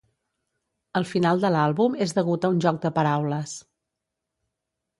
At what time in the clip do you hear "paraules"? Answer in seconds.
2.99-3.55